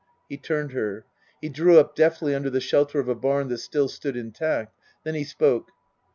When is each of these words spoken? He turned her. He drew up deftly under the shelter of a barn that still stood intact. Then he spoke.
He 0.27 0.35
turned 0.35 0.71
her. 0.71 1.05
He 1.43 1.49
drew 1.49 1.77
up 1.77 1.95
deftly 1.95 2.33
under 2.33 2.49
the 2.49 2.59
shelter 2.59 2.99
of 2.99 3.07
a 3.07 3.13
barn 3.13 3.49
that 3.49 3.59
still 3.59 3.87
stood 3.87 4.17
intact. 4.17 4.75
Then 5.03 5.13
he 5.13 5.23
spoke. 5.23 5.69